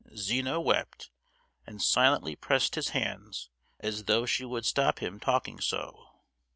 [0.17, 1.11] Zina wept,
[1.67, 3.51] and silently pressed his hands,
[3.81, 6.21] as though she would stop him talking so.